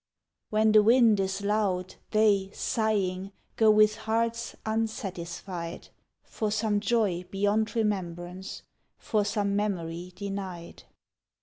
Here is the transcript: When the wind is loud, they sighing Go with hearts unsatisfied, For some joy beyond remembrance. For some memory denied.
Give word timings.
When 0.49 0.71
the 0.71 0.81
wind 0.81 1.19
is 1.19 1.43
loud, 1.43 1.93
they 2.09 2.49
sighing 2.55 3.33
Go 3.55 3.69
with 3.69 3.97
hearts 3.97 4.55
unsatisfied, 4.65 5.89
For 6.23 6.49
some 6.49 6.79
joy 6.79 7.25
beyond 7.29 7.75
remembrance. 7.75 8.63
For 8.97 9.23
some 9.23 9.55
memory 9.55 10.11
denied. 10.15 10.85